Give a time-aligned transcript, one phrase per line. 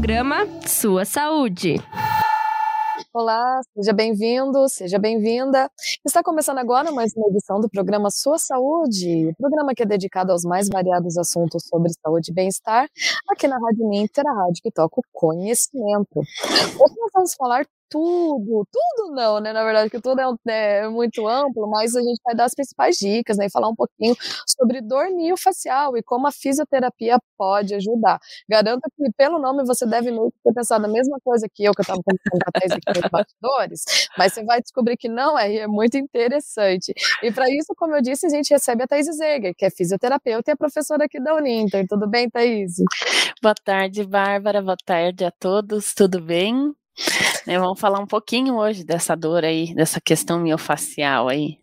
[0.00, 1.74] programa Sua Saúde.
[3.12, 5.70] Olá, seja bem-vindo, seja bem-vinda.
[6.02, 10.42] Está começando agora mais uma edição do programa Sua Saúde, programa que é dedicado aos
[10.42, 12.88] mais variados assuntos sobre saúde e bem-estar,
[13.28, 16.16] aqui na Rádio Ninter, a rádio que toca o conhecimento.
[16.16, 19.52] Hoje nós vamos falar tudo, tudo não, né?
[19.52, 22.54] Na verdade, que tudo é, um, é, muito amplo, mas a gente vai dar as
[22.54, 23.46] principais dicas, né?
[23.46, 24.14] E falar um pouquinho
[24.46, 28.18] sobre dor miofacial e como a fisioterapia pode ajudar.
[28.48, 31.80] Garanto que, pelo nome, você deve meio ter pensado a mesma coisa que eu, que
[31.80, 33.84] eu estava pensando atrás aqui nos bastidores,
[34.16, 36.94] mas você vai descobrir que não é, e é muito interessante.
[37.22, 40.50] E para isso, como eu disse, a gente recebe a Thaís Zeger, que é fisioterapeuta
[40.50, 41.86] e é professora aqui da Uninter.
[41.88, 42.74] Tudo bem, Thaís?
[43.42, 44.62] Boa tarde, Bárbara.
[44.62, 45.92] Boa tarde a todos.
[45.94, 46.79] Tudo bem?
[47.46, 51.58] Né, vamos falar um pouquinho hoje dessa dor aí, dessa questão miofacial aí.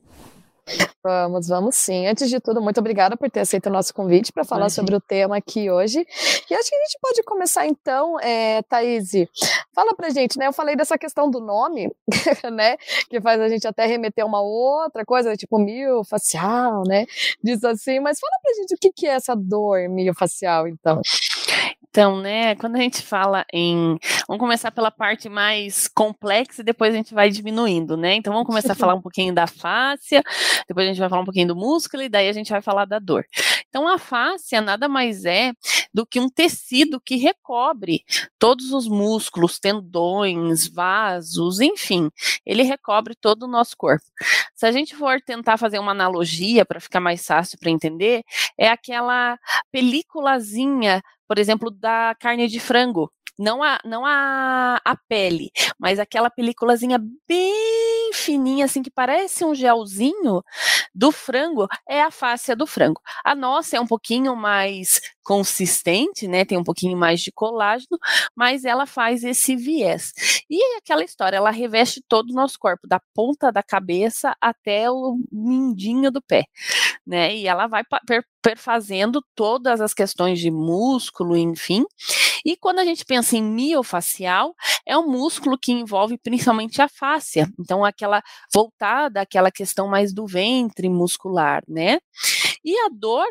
[1.02, 2.06] Vamos, vamos sim.
[2.08, 5.00] Antes de tudo, muito obrigada por ter aceito o nosso convite para falar sobre o
[5.00, 6.06] tema aqui hoje.
[6.50, 9.12] E acho que a gente pode começar então, é, Thaís,
[9.74, 10.48] fala pra gente, né?
[10.48, 11.90] Eu falei dessa questão do nome,
[12.52, 12.76] né?
[13.10, 17.06] Que faz a gente até remeter a uma outra coisa, tipo miofacial, né?
[17.42, 21.02] Diz assim, mas fala pra gente o que, que é essa dor miofacial, então.
[21.98, 23.98] Então, né, quando a gente fala em.
[24.28, 28.14] Vamos começar pela parte mais complexa e depois a gente vai diminuindo, né?
[28.14, 30.22] Então, vamos começar a falar um pouquinho da fáscia,
[30.68, 32.86] depois a gente vai falar um pouquinho do músculo e daí a gente vai falar
[32.86, 33.26] da dor.
[33.70, 35.54] Então, a fáscia nada mais é
[35.94, 38.04] do que um tecido que recobre
[38.40, 42.10] todos os músculos, tendões, vasos, enfim,
[42.46, 44.06] ele recobre todo o nosso corpo.
[44.56, 48.24] Se a gente for tentar fazer uma analogia para ficar mais fácil para entender,
[48.58, 49.38] é aquela
[49.72, 53.12] películazinha por exemplo, da carne de frango.
[53.38, 59.54] Não a, não a, a pele, mas aquela películazinha bem fininha, assim, que parece um
[59.54, 60.44] gelzinho
[60.94, 63.02] do frango, é a fáscia do frango.
[63.24, 66.46] A nossa é um pouquinho mais consistente, né?
[66.46, 68.00] Tem um pouquinho mais de colágeno,
[68.36, 70.14] mas ela faz esse viés.
[70.50, 75.20] E aquela história, ela reveste todo o nosso corpo, da ponta da cabeça até o
[75.32, 76.46] mindinho do pé,
[77.06, 77.36] né?
[77.36, 77.84] E ela vai
[78.42, 81.86] perfazendo todas as questões de músculo, enfim.
[82.48, 87.46] E quando a gente pensa em miofacial, é um músculo que envolve principalmente a fáscia.
[87.60, 92.00] Então, aquela voltada àquela questão mais do ventre muscular, né?
[92.64, 93.28] E a dor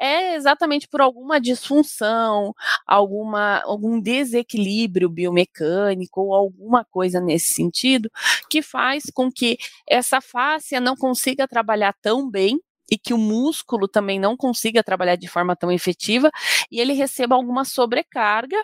[0.00, 2.52] é exatamente por alguma disfunção,
[2.84, 8.10] alguma, algum desequilíbrio biomecânico ou alguma coisa nesse sentido
[8.50, 9.56] que faz com que
[9.88, 12.60] essa fáscia não consiga trabalhar tão bem
[12.90, 16.30] e que o músculo também não consiga trabalhar de forma tão efetiva
[16.70, 18.56] e ele receba alguma sobrecarga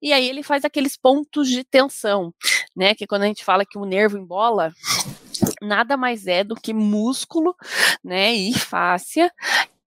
[0.00, 2.32] e aí ele faz aqueles pontos de tensão,
[2.74, 2.94] né?
[2.94, 4.72] Que quando a gente fala que o nervo embola,
[5.62, 7.54] nada mais é do que músculo,
[8.02, 9.32] né, e fáscia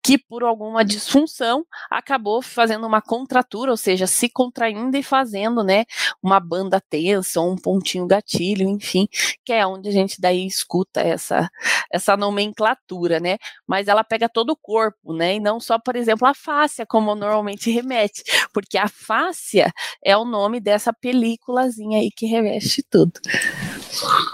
[0.02, 5.84] que por alguma disfunção acabou fazendo uma contratura, ou seja, se contraindo e fazendo, né,
[6.22, 9.08] uma banda tensa, ou um pontinho gatilho, enfim,
[9.44, 11.48] que é onde a gente daí escuta essa
[11.90, 13.38] essa nomenclatura, né?
[13.66, 15.36] Mas ela pega todo o corpo, né?
[15.36, 18.22] E não só, por exemplo, a fáscia, como normalmente remete,
[18.52, 19.72] porque a fáscia
[20.04, 23.12] é o nome dessa películazinha aí que reveste tudo.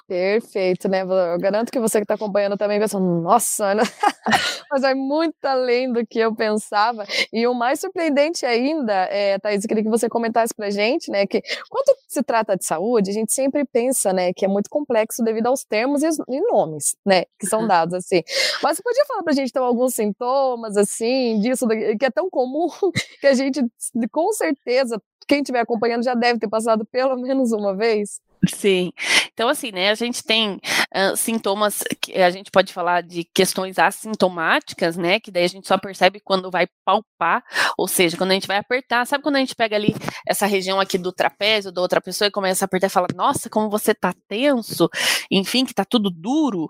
[0.06, 1.02] Perfeito, né?
[1.02, 3.82] Eu garanto que você que está acompanhando também pensa, nossa, Ana,
[4.70, 7.04] mas é muito além do que eu pensava.
[7.32, 11.26] E o mais surpreendente ainda, é, Thaís, eu queria que você comentasse pra gente, né,
[11.26, 15.22] que quando se trata de saúde, a gente sempre pensa, né, que é muito complexo
[15.22, 18.22] devido aos termos e, e nomes, né, que são dados, assim.
[18.62, 22.68] Mas você podia falar pra gente, então, alguns sintomas, assim, disso, que é tão comum,
[23.20, 23.64] que a gente,
[24.10, 28.20] com certeza, quem estiver acompanhando já deve ter passado pelo menos uma vez?
[28.52, 28.92] Sim.
[29.32, 30.60] Então, assim, né, a gente tem
[30.94, 35.66] uh, sintomas que a gente pode falar de questões assintomáticas, né, que daí a gente
[35.66, 37.42] só percebe quando vai palpar,
[37.76, 39.94] ou seja, quando a gente vai apertar, sabe quando a gente pega ali
[40.26, 43.50] essa região aqui do trapézio da outra pessoa e começa a apertar e fala, nossa,
[43.50, 44.88] como você tá tenso,
[45.30, 46.68] enfim, que tá tudo duro,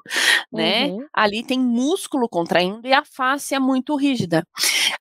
[0.52, 1.06] né, uhum.
[1.12, 4.46] ali tem músculo contraindo e a face é muito rígida.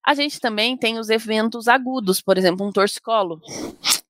[0.06, 3.39] A gente também tem os eventos agudos, por exemplo, um torcicolo,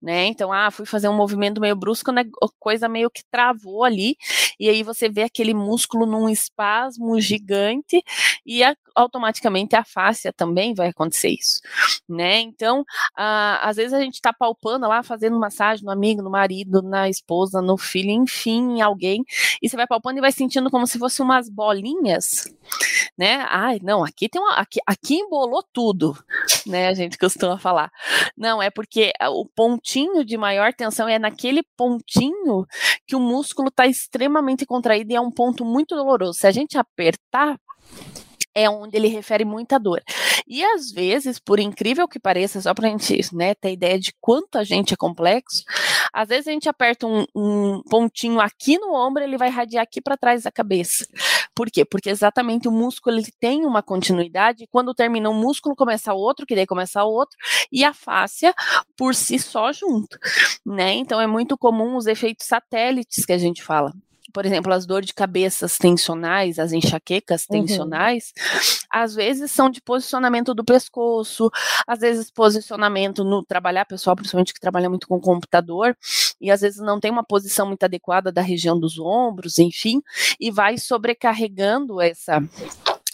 [0.03, 0.25] né?
[0.25, 2.25] Então, ah, fui fazer um movimento meio brusco, né?
[2.59, 4.17] Coisa meio que travou ali,
[4.59, 8.03] e aí você vê aquele músculo num espasmo gigante,
[8.45, 11.61] e a, automaticamente a fáscia também vai acontecer isso,
[12.07, 12.41] né?
[12.41, 12.83] Então,
[13.15, 17.07] ah, às vezes a gente tá palpando lá, fazendo massagem no amigo, no marido, na
[17.07, 19.23] esposa, no filho, enfim, em alguém,
[19.61, 22.53] e você vai palpando e vai sentindo como se fossem umas bolinhas,
[23.17, 23.45] né?
[23.47, 26.17] Ai, não, aqui tem uma, aqui, aqui embolou tudo,
[26.67, 26.89] né?
[26.89, 27.89] A gente costuma falar.
[28.35, 32.65] Não, é porque o pontinho pontinho de maior tensão é naquele pontinho
[33.05, 36.39] que o músculo está extremamente contraído e é um ponto muito doloroso.
[36.39, 37.57] Se a gente apertar,
[38.55, 40.01] é onde ele refere muita dor.
[40.47, 44.13] E às vezes, por incrível que pareça, só para a gente né, ter ideia de
[44.19, 45.63] quanto a gente é complexo,
[46.11, 50.01] às vezes a gente aperta um, um pontinho aqui no ombro, ele vai radiar aqui
[50.01, 51.05] para trás da cabeça.
[51.55, 51.85] Por quê?
[51.85, 56.45] Porque exatamente o músculo ele tem uma continuidade, e quando termina um músculo, começa outro,
[56.45, 57.38] que daí começa outro,
[57.71, 58.53] e a fáscia
[58.97, 60.17] por si só junto,
[60.65, 60.94] né?
[60.94, 63.94] Então é muito comum os efeitos satélites que a gente fala
[64.33, 67.59] por exemplo, as dores de cabeças tensionais, as enxaquecas uhum.
[67.59, 68.71] tensionais, uhum.
[68.91, 71.51] às vezes são de posicionamento do pescoço,
[71.88, 75.95] às vezes posicionamento no trabalhar pessoal, principalmente que trabalha muito com computador,
[76.43, 80.03] e às vezes não tem uma posição muito adequada da região dos ombros, enfim,
[80.37, 82.43] e vai sobrecarregando essa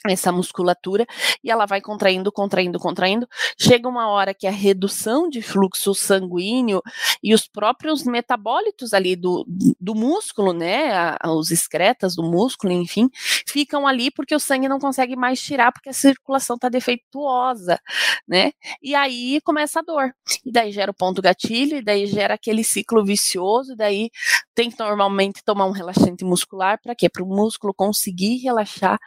[0.08, 1.06] essa musculatura
[1.44, 3.28] e ela vai contraindo, contraindo, contraindo.
[3.60, 6.82] Chega uma hora que a redução de fluxo sanguíneo
[7.22, 9.46] e os próprios metabólitos ali do,
[9.80, 13.10] do músculo, né, a, os excretas do músculo, enfim,
[13.48, 17.80] ficam ali porque o sangue não consegue mais tirar porque a circulação está defeituosa,
[18.28, 18.52] né?
[18.82, 20.14] E aí começa a dor.
[20.46, 24.10] E daí gera o ponto gatilho, e daí gera aquele ciclo vicioso, e daí
[24.56, 27.10] tem que normalmente tomar um relaxante muscular para quê?
[27.10, 28.98] Para o músculo conseguir relaxar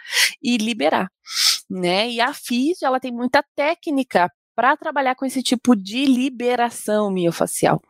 [0.43, 1.09] e liberar liberar,
[1.71, 2.11] né?
[2.11, 7.81] E a físio, ela tem muita técnica para trabalhar com esse tipo de liberação miofacial.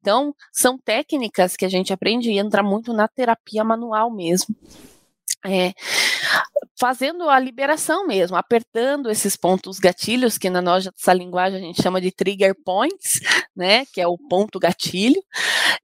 [0.00, 4.54] Então, são técnicas que a gente aprende e entra muito na terapia manual mesmo.
[5.44, 5.72] É,
[6.78, 12.00] fazendo a liberação mesmo, apertando esses pontos gatilhos, que na nossa linguagem a gente chama
[12.00, 13.20] de trigger points,
[13.54, 15.20] né, que é o ponto gatilho,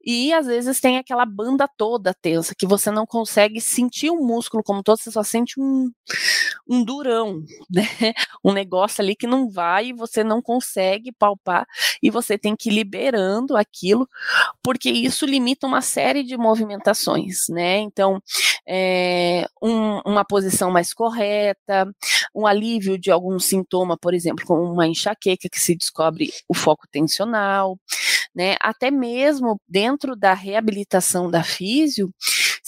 [0.03, 4.63] e às vezes tem aquela banda toda tensa, que você não consegue sentir o músculo
[4.63, 5.89] como todo, você só sente um,
[6.67, 8.13] um durão, né,
[8.43, 11.65] um negócio ali que não vai você não consegue palpar,
[12.01, 14.07] e você tem que ir liberando aquilo,
[14.63, 18.21] porque isso limita uma série de movimentações, né, então,
[18.67, 21.87] é, um, uma posição mais correta,
[22.35, 26.87] um alívio de algum sintoma, por exemplo, como uma enxaqueca que se descobre o foco
[26.91, 27.77] tensional,
[28.33, 28.55] né?
[28.61, 32.13] Até mesmo dentro da reabilitação da físio,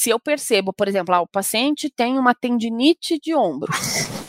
[0.01, 3.71] se eu percebo, por exemplo, ah, o paciente tem uma tendinite de ombro,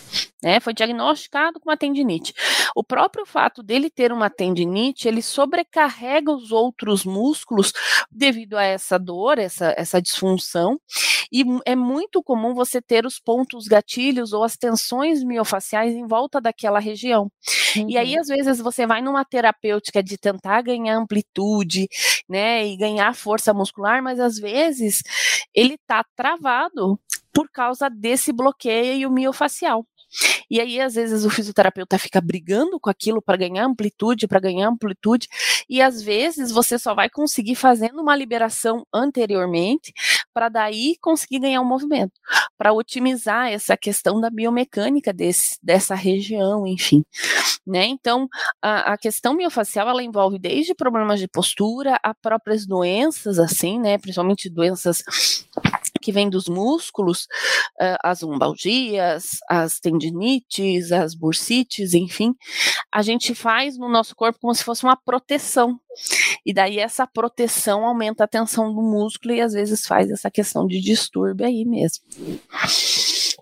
[0.42, 2.34] né, foi diagnosticado com uma tendinite.
[2.74, 7.72] O próprio fato dele ter uma tendinite, ele sobrecarrega os outros músculos
[8.10, 10.80] devido a essa dor, essa, essa disfunção,
[11.32, 16.40] e é muito comum você ter os pontos gatilhos ou as tensões miofaciais em volta
[16.40, 17.30] daquela região.
[17.74, 17.88] Uhum.
[17.88, 18.20] E aí, uhum.
[18.20, 21.88] às vezes, você vai numa terapêutica de tentar ganhar amplitude,
[22.28, 25.02] né, e ganhar força muscular, mas às vezes
[25.54, 26.98] ele tá travado
[27.32, 29.86] por causa desse bloqueio miofacial.
[30.50, 34.68] E aí, às vezes, o fisioterapeuta fica brigando com aquilo para ganhar amplitude, para ganhar
[34.68, 35.28] amplitude,
[35.68, 39.92] e às vezes você só vai conseguir fazendo uma liberação anteriormente,
[40.32, 42.12] para daí conseguir ganhar um movimento,
[42.56, 47.04] para otimizar essa questão da biomecânica desse, dessa região, enfim.
[47.66, 47.86] Né?
[47.86, 48.28] Então,
[48.60, 53.98] a, a questão miofacial ela envolve desde problemas de postura a próprias doenças, assim, né?
[53.98, 55.04] Principalmente doenças
[56.02, 57.26] que vêm dos músculos,
[58.02, 62.34] as lombalgias, as tendinites, as bursites, enfim,
[62.92, 65.78] a gente faz no nosso corpo como se fosse uma proteção.
[66.44, 70.66] E daí essa proteção aumenta a tensão do músculo e às vezes faz essa questão
[70.66, 72.04] de distúrbio aí mesmo.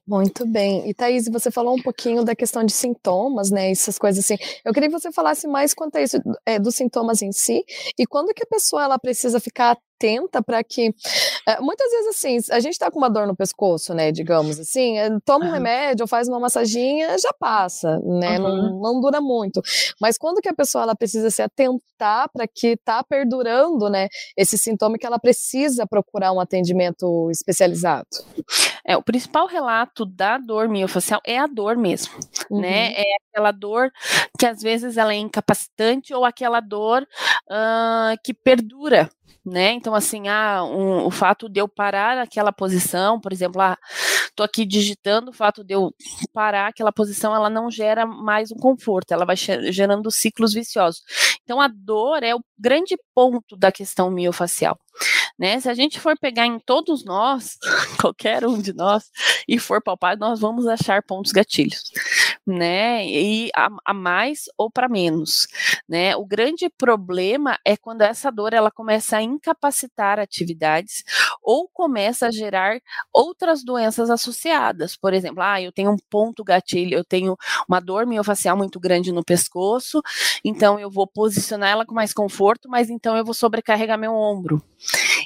[0.06, 0.88] Muito bem.
[0.88, 3.70] E Thaís, você falou um pouquinho da questão de sintomas, né?
[3.70, 4.36] Essas coisas assim.
[4.64, 7.64] Eu queria que você falasse mais quanto a isso, é, dos sintomas em si
[7.96, 10.94] e quando que a pessoa ela precisa ficar atenta para que.
[11.46, 14.10] É, muitas vezes, assim, a gente está com uma dor no pescoço, né?
[14.10, 18.38] Digamos assim, é, toma um remédio faz uma massaginha, já passa, né?
[18.38, 18.80] Uhum.
[18.80, 19.60] Não, não, dura muito.
[20.00, 24.08] Mas quando que a pessoa ela precisa se atentar para que está perdurando, né?
[24.36, 28.08] Esse sintoma que ela precisa procurar um atendimento especializado?
[28.86, 32.26] É, o principal relato da dor miofacial é a dor mesmo, né?
[32.50, 32.60] uhum.
[32.60, 32.92] né?
[32.96, 33.90] É aquela dor
[34.38, 39.10] que às vezes ela é incapacitante ou aquela dor uh, que perdura
[39.44, 39.72] né?
[39.72, 43.76] Então, assim, ah, um, o fato de eu parar aquela posição, por exemplo, ah,
[44.34, 45.92] tô aqui digitando, o fato de eu
[46.32, 51.02] parar aquela posição, ela não gera mais um conforto, ela vai gerando ciclos viciosos.
[51.42, 54.78] Então, a dor é o grande ponto da questão miofacial.
[55.38, 55.58] Né?
[55.58, 57.56] Se a gente for pegar em todos nós,
[58.00, 59.04] qualquer um de nós,
[59.48, 61.82] e for palpar, nós vamos achar pontos gatilhos,
[62.50, 63.06] né?
[63.06, 65.46] E a, a mais ou para menos,
[65.88, 66.14] né?
[66.16, 71.04] O grande problema é quando essa dor ela começa a incapacitar atividades
[71.42, 72.80] ou começa a gerar
[73.12, 74.96] outras doenças associadas.
[74.96, 77.36] Por exemplo, ah, eu tenho um ponto gatilho, eu tenho
[77.68, 80.02] uma dor miofacial muito grande no pescoço,
[80.44, 84.62] então eu vou posicionar ela com mais conforto, mas então eu vou sobrecarregar meu ombro.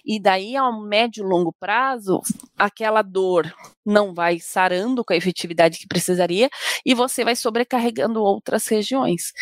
[0.04, 2.20] E daí, ao médio e longo prazo,
[2.58, 3.52] aquela dor
[3.84, 6.48] não vai sarando com a efetividade que precisaria
[6.84, 9.32] e você vai sobrecarregando outras regiões,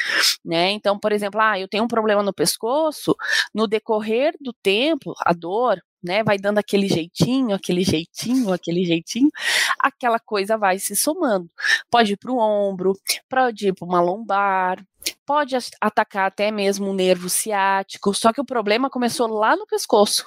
[0.44, 0.70] né?
[0.70, 3.14] Então, por exemplo, ah, eu tenho um problema no pescoço,
[3.54, 9.30] no decorrer do tempo, a dor, né, vai dando aquele jeitinho, aquele jeitinho, aquele jeitinho,
[9.78, 11.50] aquela coisa vai se somando.
[11.90, 12.94] Pode ir para o ombro,
[13.28, 14.84] pode ir para uma lombar,
[15.26, 20.24] pode atacar até mesmo o nervo ciático, só que o problema começou lá no pescoço,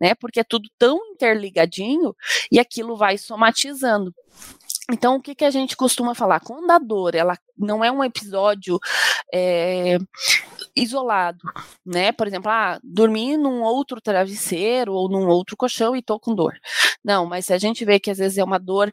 [0.00, 0.14] né?
[0.14, 2.14] Porque é tudo tão interligadinho
[2.50, 4.14] e aquilo vai somatizando.
[4.90, 6.40] Então, o que, que a gente costuma falar?
[6.40, 8.78] Quando a dor ela não é um episódio
[9.32, 9.98] é,
[10.82, 11.40] isolado,
[11.84, 12.12] né?
[12.12, 16.54] Por exemplo, ah, dormi num outro travesseiro ou num outro colchão e tô com dor.
[17.04, 18.92] Não, mas se a gente vê que às vezes é uma dor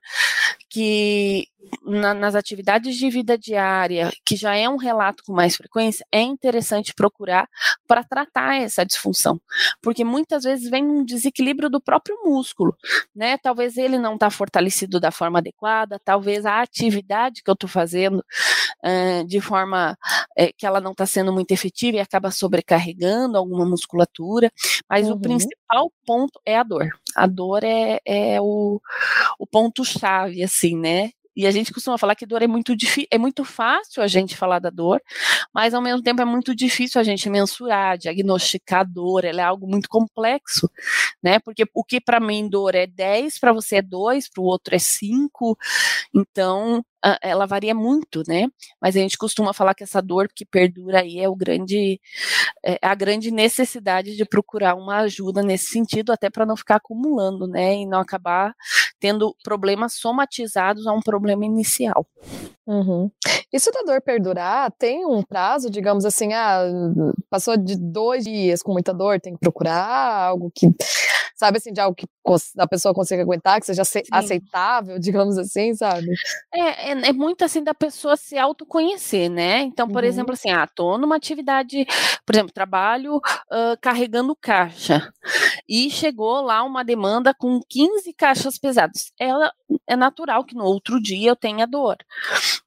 [0.70, 1.48] que
[1.84, 6.22] na, nas atividades de vida diária, que já é um relato com mais frequência, é
[6.22, 7.48] interessante procurar
[7.88, 9.40] para tratar essa disfunção,
[9.82, 12.76] porque muitas vezes vem um desequilíbrio do próprio músculo,
[13.16, 13.38] né?
[13.38, 18.24] Talvez ele não está fortalecido da forma adequada, talvez a atividade que eu estou fazendo
[18.86, 19.98] uh, de forma
[20.40, 24.52] uh, que ela não está sendo muito efetiva e acaba sobrecarregando alguma musculatura,
[24.90, 25.16] mas uhum.
[25.16, 26.88] o principal ponto é a dor.
[27.16, 28.80] A dor é, é o,
[29.40, 31.12] o ponto-chave, assim, né?
[31.36, 32.74] E a gente costuma falar que dor é muito
[33.12, 35.02] é muito fácil a gente falar da dor,
[35.54, 39.44] mas ao mesmo tempo é muito difícil a gente mensurar, diagnosticar a dor, ela é
[39.44, 40.70] algo muito complexo,
[41.24, 41.40] né?
[41.40, 44.76] Porque o que para mim dor é 10, para você é 2, para o outro
[44.76, 45.58] é 5.
[46.16, 46.84] Então,
[47.22, 48.48] ela varia muito, né?
[48.82, 52.00] Mas a gente costuma falar que essa dor que perdura aí é o grande,
[52.66, 57.48] é a grande necessidade de procurar uma ajuda nesse sentido, até para não ficar acumulando,
[57.48, 57.76] né?
[57.76, 58.54] E não acabar
[59.06, 62.08] tendo problemas somatizados a um problema inicial.
[62.66, 63.12] Uhum.
[63.54, 66.64] Isso da dor perdurar tem um prazo, digamos assim, ah,
[67.30, 70.74] passou de dois dias com muita dor, tem que procurar algo que
[71.36, 72.08] sabe assim, de algo que
[72.58, 76.08] a pessoa consiga aguentar, que seja aceitável, digamos assim, sabe?
[76.54, 79.62] É, é, é, muito assim da pessoa se autoconhecer, né?
[79.62, 80.10] Então, por uhum.
[80.10, 81.86] exemplo, assim, ah, tô numa atividade,
[82.26, 85.12] por exemplo, trabalho uh, carregando caixa
[85.68, 89.12] e chegou lá uma demanda com 15 caixas pesadas.
[89.20, 89.52] Ela
[89.88, 91.98] é natural que no outro dia eu tenha dor,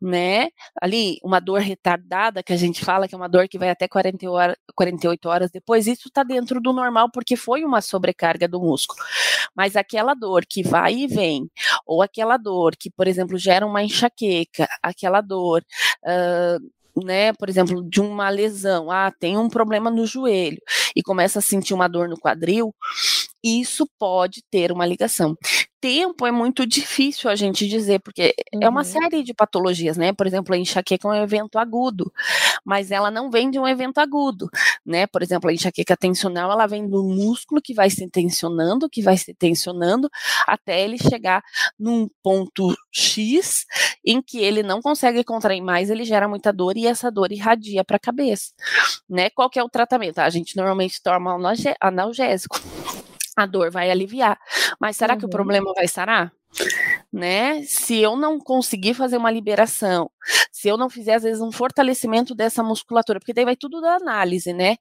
[0.00, 0.48] né?
[0.80, 3.88] Ali, uma dor retardada, que a gente fala que é uma dor que vai até
[3.88, 8.57] 40 horas, 48 horas depois, isso está dentro do normal porque foi uma sobrecarga do
[8.60, 9.00] músculo.
[9.54, 11.50] Mas aquela dor que vai e vem,
[11.86, 15.64] ou aquela dor que, por exemplo, gera uma enxaqueca, aquela dor.
[16.02, 20.60] Uh, né, por exemplo, de uma lesão, ah, tem um problema no joelho
[20.96, 22.74] e começa a sentir uma dor no quadril,
[23.48, 25.36] isso pode ter uma ligação
[25.80, 28.60] tempo é muito difícil a gente dizer, porque uhum.
[28.62, 28.84] é uma uhum.
[28.84, 30.12] série de patologias, né?
[30.12, 32.12] Por exemplo, a enxaqueca é um evento agudo,
[32.64, 34.48] mas ela não vem de um evento agudo,
[34.84, 35.06] né?
[35.06, 39.16] Por exemplo, a enxaqueca tensional, ela vem do músculo que vai se tensionando, que vai
[39.16, 40.08] se tensionando,
[40.46, 41.42] até ele chegar
[41.78, 43.64] num ponto X,
[44.04, 47.84] em que ele não consegue contrair mais, ele gera muita dor e essa dor irradia
[47.84, 48.52] para a cabeça,
[49.08, 49.30] né?
[49.30, 50.18] Qual que é o tratamento?
[50.18, 51.36] A gente normalmente toma
[51.80, 52.60] analgésico
[53.42, 54.38] a dor vai aliviar.
[54.80, 55.18] Mas será uhum.
[55.18, 55.32] que o uhum.
[55.32, 56.32] problema vai sarar?
[57.12, 57.62] Né?
[57.62, 60.10] Se eu não conseguir fazer uma liberação,
[60.50, 63.96] se eu não fizer, às vezes, um fortalecimento dessa musculatura, porque daí vai tudo da
[63.96, 64.76] análise, né?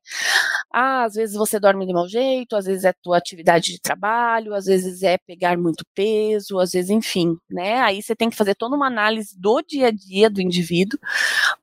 [0.74, 4.54] Ah, às vezes você dorme de mau jeito, às vezes é tua atividade de trabalho,
[4.54, 7.80] às vezes é pegar muito peso, às vezes, enfim, né?
[7.82, 11.00] Aí você tem que fazer toda uma análise do dia a dia do indivíduo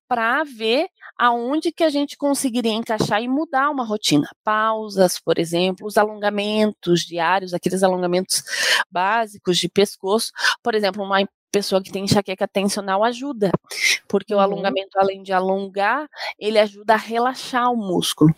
[0.09, 4.29] para ver aonde que a gente conseguiria encaixar e mudar uma rotina.
[4.43, 8.43] Pausas, por exemplo, os alongamentos diários, aqueles alongamentos
[8.91, 11.21] básicos de pescoço, por exemplo, uma
[11.55, 13.53] pessoa que tem enxaqueca tensional ajuda,
[14.09, 14.41] porque uhum.
[14.41, 18.35] o alongamento, além de alongar, ele ajuda a relaxar o músculo,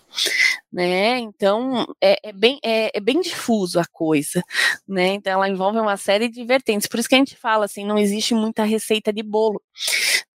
[0.71, 1.19] né?
[1.19, 4.43] Então é, é bem é, é, bem difuso a coisa,
[4.87, 5.15] né?
[5.15, 6.87] Então ela envolve uma série de vertentes.
[6.87, 9.63] Por isso que a gente fala assim, não existe muita receita de bolo.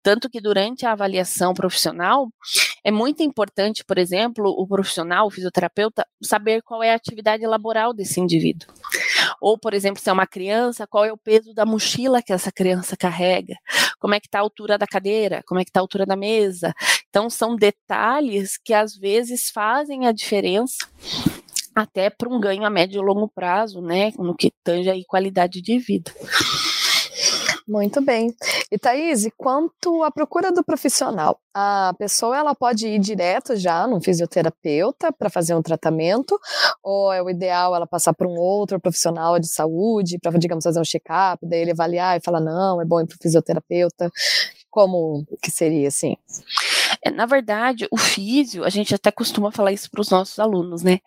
[0.02, 2.28] Tanto que durante a avaliação profissional,
[2.84, 7.94] é muito importante, por exemplo, o profissional, o fisioterapeuta, saber qual é a atividade laboral
[7.94, 8.68] desse indivíduo.
[9.40, 12.50] Ou, por exemplo, se é uma criança, qual é o peso da mochila que essa
[12.50, 13.56] criança carrega,
[13.98, 16.16] como é que está a altura da cadeira, como é que está a altura da
[16.16, 16.74] mesa.
[17.08, 20.76] Então, são detalhes que às vezes fazem a diferença
[21.74, 25.62] até para um ganho a médio e longo prazo, né, no que tange aí qualidade
[25.62, 26.12] de vida.
[27.72, 28.34] Muito bem.
[28.70, 33.98] E Thaís, quanto à procura do profissional, a pessoa ela pode ir direto já num
[33.98, 36.38] fisioterapeuta para fazer um tratamento,
[36.82, 40.80] ou é o ideal ela passar por um outro profissional de saúde para, digamos, fazer
[40.80, 44.10] um check-up, daí ele avaliar e falar, não, é bom ir para o fisioterapeuta.
[44.70, 46.14] Como que seria assim?
[47.04, 50.82] É, na verdade, o físio, a gente até costuma falar isso para os nossos alunos,
[50.82, 51.00] né?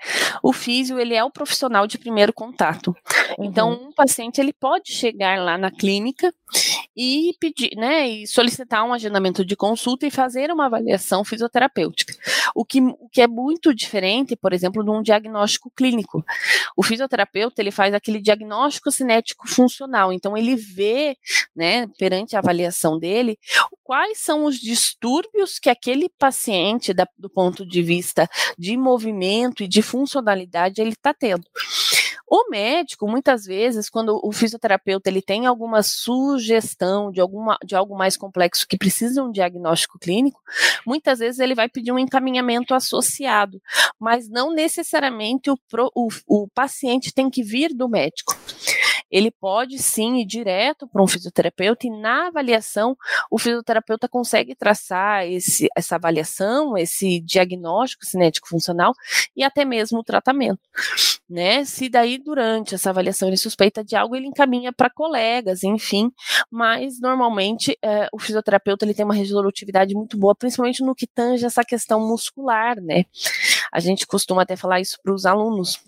[0.43, 2.95] O físio, ele é o profissional de primeiro contato.
[3.39, 3.87] Então, uhum.
[3.87, 6.33] um paciente, ele pode chegar lá na clínica
[6.95, 12.13] e pedir, né, e solicitar um agendamento de consulta e fazer uma avaliação fisioterapêutica.
[12.55, 16.23] O que, o que é muito diferente, por exemplo, de um diagnóstico clínico.
[16.75, 21.17] O fisioterapeuta, ele faz aquele diagnóstico cinético funcional, então ele vê,
[21.55, 23.37] né, perante a avaliação dele,
[23.83, 29.67] quais são os distúrbios que aquele paciente, da, do ponto de vista de movimento e
[29.67, 31.45] de funcionalidade, ele está tendo.
[32.27, 37.95] O médico, muitas vezes, quando o fisioterapeuta ele tem alguma sugestão de, alguma, de algo
[37.95, 40.41] mais complexo que precisa de um diagnóstico clínico,
[40.85, 43.61] muitas vezes ele vai pedir um encaminhamento associado,
[43.99, 45.57] mas não necessariamente o,
[45.93, 48.35] o, o paciente tem que vir do médico
[49.09, 52.97] ele pode sim ir direto para um fisioterapeuta e na avaliação
[53.29, 58.93] o fisioterapeuta consegue traçar esse, essa avaliação, esse diagnóstico cinético funcional
[59.35, 60.61] e até mesmo o tratamento,
[61.29, 61.63] né?
[61.65, 66.11] Se daí durante essa avaliação ele suspeita de algo, ele encaminha para colegas, enfim,
[66.49, 71.45] mas normalmente é, o fisioterapeuta ele tem uma resolutividade muito boa, principalmente no que tange
[71.45, 73.05] essa questão muscular, né?
[73.71, 75.79] A gente costuma até falar isso para os alunos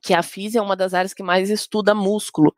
[0.00, 2.54] que a física é uma das áreas que mais estuda músculo,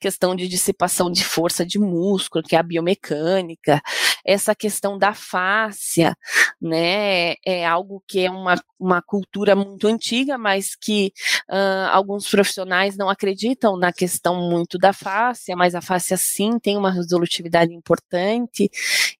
[0.00, 3.80] questão de dissipação de força de músculo, que é a biomecânica,
[4.24, 6.16] essa questão da fáscia,
[6.60, 11.12] né, é algo que é uma, uma cultura muito antiga, mas que
[11.50, 16.76] uh, alguns profissionais não acreditam na questão muito da fáscia, mas a fáscia sim tem
[16.76, 18.70] uma resolutividade importante,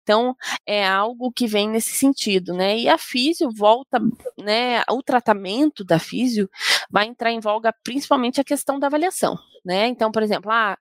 [0.02, 0.34] então
[0.66, 4.00] é algo que vem nesse sentido, né, e a físio volta,
[4.38, 6.48] né, o tratamento da físio
[6.90, 9.36] vai entrar em volta principalmente a questão da avaliação,
[9.68, 9.86] né?
[9.86, 10.78] Então, por exemplo, ah,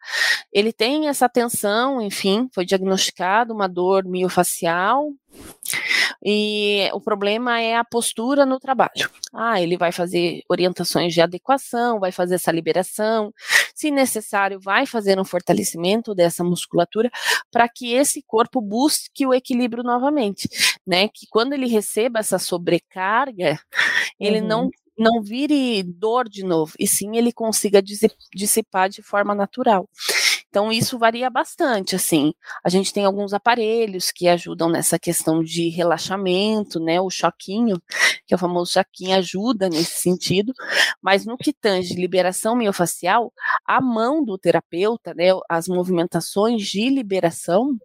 [0.50, 5.10] ele tem essa tensão, enfim, foi diagnosticado uma dor miofacial,
[6.24, 9.10] e o problema é a postura no trabalho.
[9.34, 13.34] Ah, ele vai fazer orientações de adequação, vai fazer essa liberação,
[13.76, 17.12] se necessário, vai fazer um fortalecimento dessa musculatura
[17.52, 20.48] para que esse corpo busque o equilíbrio novamente,
[20.88, 21.10] né?
[21.10, 23.60] Que quando ele receba essa sobrecarga,
[24.18, 24.48] ele uhum.
[24.48, 27.82] não não vire dor de novo, e sim ele consiga
[28.34, 29.88] dissipar de forma natural.
[30.50, 32.34] Então, isso varia bastante, assim.
[32.64, 37.00] A gente tem alguns aparelhos que ajudam nessa questão de relaxamento, né?
[37.02, 37.80] O choquinho,
[38.26, 40.54] que é o famoso choquinho, ajuda nesse sentido.
[41.02, 43.32] Mas no que tange liberação miofacial,
[43.66, 45.26] a mão do terapeuta, né?
[45.50, 47.78] As movimentações de liberação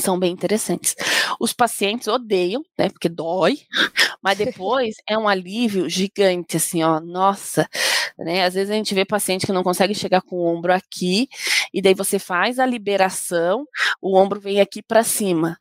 [0.00, 0.94] são bem interessantes.
[1.40, 2.88] Os pacientes odeiam, né?
[2.88, 3.60] Porque dói,
[4.22, 7.68] mas depois é um alívio gigante, assim, ó, nossa,
[8.18, 8.44] né?
[8.44, 11.28] Às vezes a gente vê paciente que não consegue chegar com o ombro aqui,
[11.72, 13.66] e daí você faz a liberação,
[14.00, 15.58] o ombro vem aqui para cima,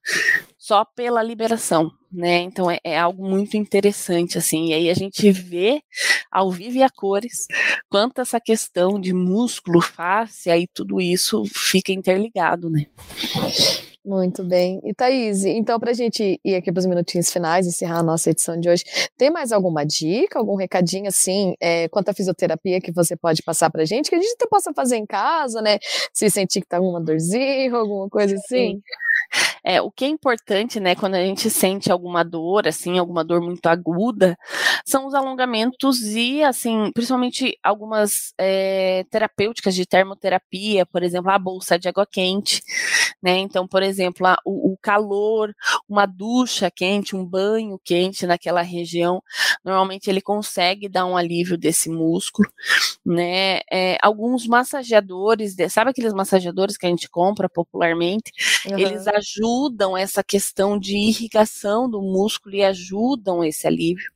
[0.58, 2.40] só pela liberação, né?
[2.40, 5.82] Então é, é, algo muito interessante, assim, e aí a gente vê
[6.32, 7.48] ao vivo e a cores
[7.90, 12.86] quanto essa questão de músculo, face, aí tudo isso fica interligado, né?
[14.08, 14.80] Muito bem.
[14.86, 18.30] E Thaís, então para a gente ir aqui para os minutinhos finais, encerrar a nossa
[18.30, 18.86] edição de hoje,
[19.18, 23.70] tem mais alguma dica, algum recadinho assim, é, quanto à fisioterapia que você pode passar
[23.70, 25.78] para a gente, que a gente até possa fazer em casa, né?
[26.14, 28.76] Se sentir que tá uma dorzinha, alguma coisa assim?
[28.76, 28.82] Sim.
[29.70, 33.42] É, o que é importante, né, quando a gente sente alguma dor, assim, alguma dor
[33.42, 34.38] muito aguda,
[34.86, 41.78] são os alongamentos e, assim, principalmente algumas é, terapêuticas de termoterapia, por exemplo, a bolsa
[41.78, 42.62] de água quente,
[43.22, 43.40] né?
[43.40, 45.54] Então, por exemplo, a, o, calor,
[45.90, 49.22] uma ducha quente, um banho quente naquela região,
[49.66, 52.50] normalmente ele consegue dar um alívio desse músculo,
[53.06, 53.60] né?
[53.70, 58.32] É, alguns massageadores, sabe aqueles massageadores que a gente compra popularmente?
[58.66, 58.80] Uhum.
[58.80, 64.10] Eles ajudam essa questão de irrigação do músculo e ajudam esse alívio.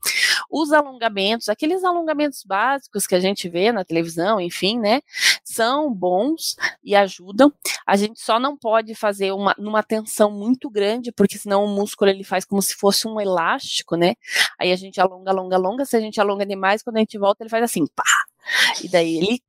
[0.51, 5.01] Os alongamentos, aqueles alongamentos básicos que a gente vê na televisão, enfim, né,
[5.43, 7.51] são bons e ajudam.
[7.87, 12.11] A gente só não pode fazer uma numa tensão muito grande, porque senão o músculo
[12.11, 14.15] ele faz como se fosse um elástico, né?
[14.59, 15.85] Aí a gente alonga, alonga, alonga.
[15.85, 18.03] Se a gente alonga demais, quando a gente volta, ele faz assim, pá!
[18.83, 19.41] E daí ele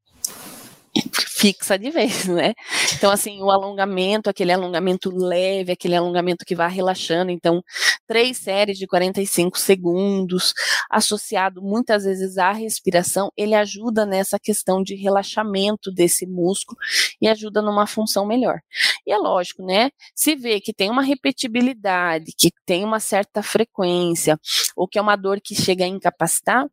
[1.42, 2.54] fixa de vez, né?
[2.94, 7.32] Então, assim, o alongamento, aquele alongamento leve, aquele alongamento que vai relaxando.
[7.32, 7.60] Então,
[8.06, 10.54] três séries de 45 segundos,
[10.88, 16.78] associado muitas vezes à respiração, ele ajuda nessa questão de relaxamento desse músculo
[17.20, 18.60] e ajuda numa função melhor.
[19.04, 19.90] E é lógico, né?
[20.14, 24.38] Se vê que tem uma repetibilidade, que tem uma certa frequência,
[24.76, 26.66] ou que é uma dor que chega a incapacitar,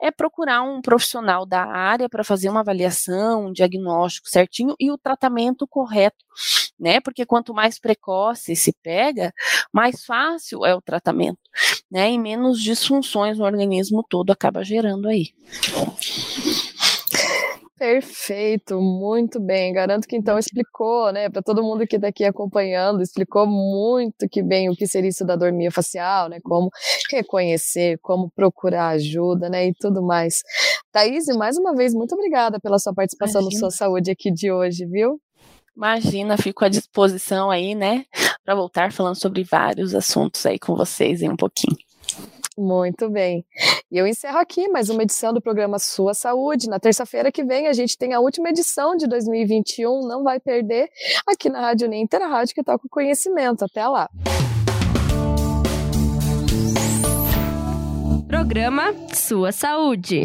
[0.00, 3.52] é procurar um profissional da área para fazer uma avaliação, um
[4.06, 6.24] diagnóstico certinho e o tratamento correto
[6.78, 7.00] né?
[7.00, 9.32] Porque quanto mais precoce se pega,
[9.72, 11.40] mais fácil é o tratamento,
[11.90, 12.10] né?
[12.12, 15.32] E menos disfunções no organismo todo acaba gerando aí.
[17.78, 19.70] Perfeito, muito bem.
[19.70, 24.42] Garanto que então explicou, né, para todo mundo que está aqui acompanhando, explicou muito que
[24.42, 26.70] bem o que seria isso da dormia facial, né, como
[27.12, 30.40] reconhecer, como procurar ajuda, né, e tudo mais.
[30.90, 33.66] Thaís, mais uma vez, muito obrigada pela sua participação Imagina.
[33.66, 35.20] no Sua Saúde aqui de hoje, viu?
[35.76, 38.06] Imagina, fico à disposição aí, né,
[38.42, 41.76] para voltar falando sobre vários assuntos aí com vocês em um pouquinho.
[42.56, 43.44] Muito bem.
[43.92, 46.70] E eu encerro aqui mais uma edição do programa Sua Saúde.
[46.70, 50.88] Na terça-feira que vem a gente tem a última edição de 2021, não vai perder,
[51.26, 53.64] aqui na Rádio Ninter, a rádio que toca o conhecimento.
[53.64, 54.08] Até lá.
[58.26, 60.22] Programa Sua Saúde.